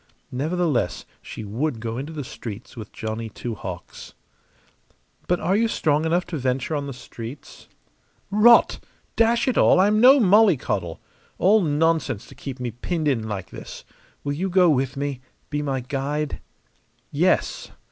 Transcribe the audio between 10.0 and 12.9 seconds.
no mollycoddle! All nonsense to keep me